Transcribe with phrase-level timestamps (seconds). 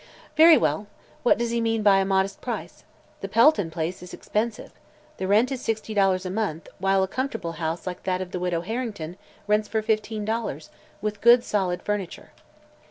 [0.35, 0.87] "Very well.
[1.21, 2.85] What does he mean by 'a modest price'?
[3.19, 4.71] The Pelton place is expensive.
[5.17, 8.39] The rent is sixty dollars a month, while a comfortable house like that of the
[8.39, 10.71] Widow Harrington rents for fifteen dollars,
[11.03, 12.31] with good, solid furniture."